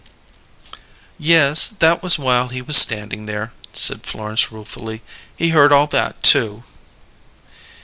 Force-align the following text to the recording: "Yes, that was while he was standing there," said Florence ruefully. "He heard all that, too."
"Yes, 1.19 1.69
that 1.69 2.01
was 2.01 2.17
while 2.17 2.47
he 2.47 2.59
was 2.59 2.75
standing 2.75 3.27
there," 3.27 3.53
said 3.71 4.03
Florence 4.03 4.51
ruefully. 4.51 5.03
"He 5.35 5.49
heard 5.49 5.71
all 5.71 5.85
that, 5.85 6.23
too." 6.23 6.63